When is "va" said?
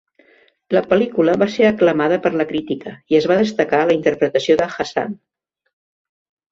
1.41-1.47, 3.33-3.39